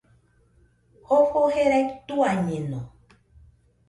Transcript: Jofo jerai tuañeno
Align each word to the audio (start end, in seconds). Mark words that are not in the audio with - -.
Jofo 1.09 1.43
jerai 1.55 1.81
tuañeno 2.07 2.81